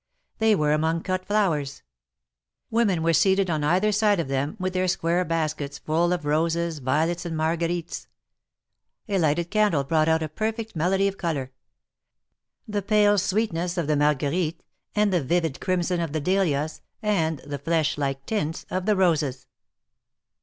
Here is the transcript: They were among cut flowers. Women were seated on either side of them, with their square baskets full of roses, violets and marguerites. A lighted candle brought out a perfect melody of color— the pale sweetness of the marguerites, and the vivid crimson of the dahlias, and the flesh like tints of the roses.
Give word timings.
They 0.39 0.55
were 0.55 0.71
among 0.73 1.03
cut 1.03 1.27
flowers. 1.27 1.83
Women 2.71 3.03
were 3.03 3.13
seated 3.13 3.51
on 3.51 3.63
either 3.63 3.91
side 3.91 4.19
of 4.19 4.29
them, 4.29 4.55
with 4.59 4.73
their 4.73 4.87
square 4.87 5.23
baskets 5.23 5.77
full 5.77 6.11
of 6.11 6.25
roses, 6.25 6.79
violets 6.79 7.23
and 7.23 7.37
marguerites. 7.37 8.07
A 9.07 9.19
lighted 9.19 9.51
candle 9.51 9.83
brought 9.83 10.07
out 10.09 10.23
a 10.23 10.27
perfect 10.27 10.75
melody 10.75 11.07
of 11.07 11.19
color— 11.19 11.51
the 12.67 12.81
pale 12.81 13.19
sweetness 13.19 13.77
of 13.77 13.85
the 13.85 13.95
marguerites, 13.95 14.63
and 14.95 15.13
the 15.13 15.23
vivid 15.23 15.59
crimson 15.61 15.99
of 15.99 16.13
the 16.13 16.19
dahlias, 16.19 16.81
and 17.03 17.37
the 17.45 17.59
flesh 17.59 17.95
like 17.95 18.25
tints 18.25 18.65
of 18.71 18.87
the 18.87 18.95
roses. 18.95 19.45